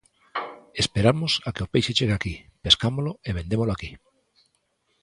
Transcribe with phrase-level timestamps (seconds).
[0.83, 3.91] Esperamos a que o peixe chegue aquí, pescámolo, e vendémolo aquí.